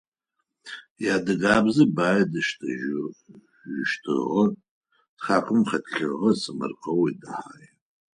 Иадыгабзэ 1.05 1.83
бай 1.95 2.19
диштэжьыщтыгъэ 2.31 4.43
тхакӏом 5.17 5.61
хэлъыгъэ 5.69 6.31
сэмэркъэум 6.41 7.07
идэхагъи. 7.11 7.67